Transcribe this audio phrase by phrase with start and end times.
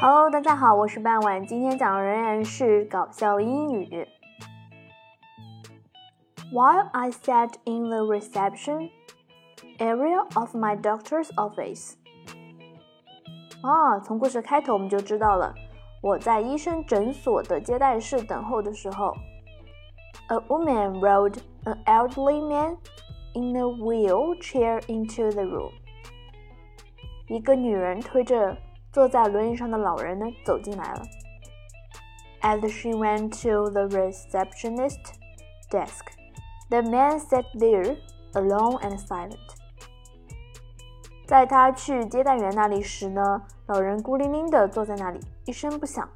[0.00, 4.06] Hello，大家好，我是半晚，今天讲的仍然是搞笑英语。
[6.52, 8.90] While I sat in the reception
[9.78, 11.94] area of my doctor's office，
[13.62, 15.52] 啊，从故事开头我们就知道了，
[16.02, 19.12] 我在医生诊所的接待室等候的时候，
[20.28, 22.76] a woman rode an elderly man
[23.34, 25.72] in a wheelchair into the room。
[27.26, 28.56] 一个女人推着
[28.92, 31.02] 坐在轮椅上的老人呢走进来了。
[32.42, 35.14] As she went to the receptionist
[35.70, 36.04] desk,
[36.68, 37.96] the man sat there
[38.32, 39.38] alone and silent.
[41.26, 46.08] 在他去接待员那里时呢，老人孤零零地坐在那里，一声不响。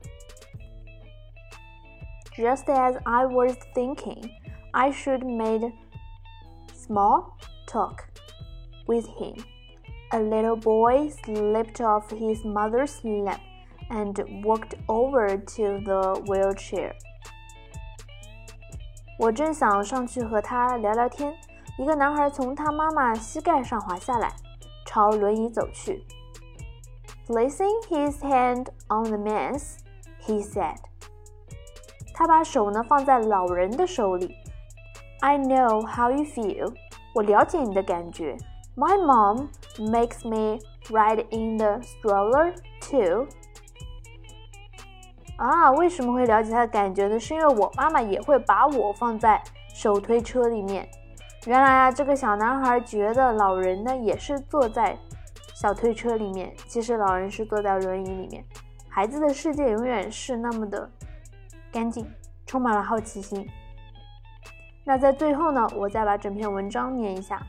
[2.36, 4.30] Just as I was thinking,
[4.72, 5.72] I should made
[6.74, 7.32] small
[7.66, 8.04] talk
[8.86, 9.42] with him.
[10.12, 13.40] A little boy slipped off his mother's lap
[13.90, 16.92] and walked over to the wheelchair.
[19.19, 21.34] 我正想上去和他聊聊天，
[21.78, 24.33] 一个男孩从他妈妈膝盖上滑下来，
[24.86, 26.05] 朝轮椅走去。
[27.27, 29.78] Placing his hand on the man's,
[30.24, 30.78] he said.
[32.14, 34.34] 他把手呢放在老人的手里。
[35.20, 36.72] I know how you feel.
[37.14, 38.36] 我了解你的感觉。
[38.77, 43.27] My mom makes me ride in the stroller too.
[45.38, 47.19] 啊，为什么会了解他的感觉呢？
[47.19, 49.41] 是因为我妈妈也会把我放在
[49.73, 50.88] 手推车里面。
[51.45, 54.97] 原来啊，这个小男孩觉得老人呢也是坐在
[55.53, 58.45] 小推车里面，其实老人是坐在轮椅里面。
[58.87, 60.89] 孩子的世界永远是那么的
[61.71, 62.08] 干净，
[62.45, 63.49] 充满了好奇心。
[64.85, 67.41] 那在最后呢，我再把整篇文章念一下。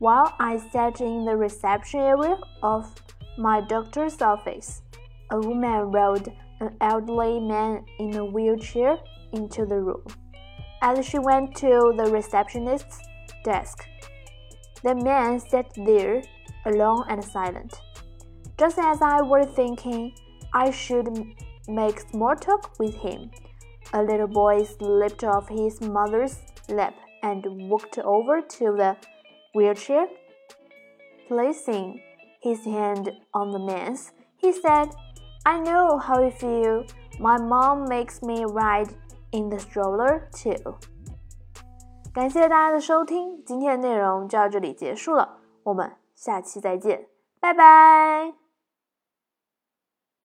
[0.00, 2.90] While I sat in the reception area of
[3.36, 4.80] my doctor's office,
[5.30, 8.96] a woman rode an elderly man in a wheelchair
[9.34, 10.02] into the room.
[10.80, 12.98] As she went to the receptionist's
[13.44, 13.86] desk,
[14.82, 16.22] the man sat there
[16.64, 17.78] alone and silent.
[18.58, 20.14] Just as I was thinking
[20.54, 21.10] I should
[21.68, 23.30] make small talk with him,
[23.92, 26.38] a little boy slipped off his mother's
[26.70, 28.96] lap and walked over to the
[29.53, 30.07] wheelchair.
[31.27, 32.01] Placing
[32.41, 34.89] his hand on the man's, he said,
[35.43, 36.85] I know how you feel.
[37.19, 38.89] My mom makes me ride
[39.31, 40.75] in the stroller too.
[42.13, 47.07] 感谢大家的收听，今天的内容就到这里结束了，我们下期再见，
[47.39, 48.38] 拜拜。